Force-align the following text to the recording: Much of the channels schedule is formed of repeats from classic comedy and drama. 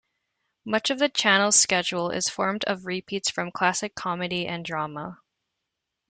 Much 0.65 0.89
of 0.89 0.97
the 0.97 1.09
channels 1.09 1.55
schedule 1.55 2.09
is 2.09 2.27
formed 2.27 2.63
of 2.63 2.87
repeats 2.87 3.29
from 3.29 3.51
classic 3.51 3.93
comedy 3.93 4.47
and 4.47 4.65
drama. 4.65 5.19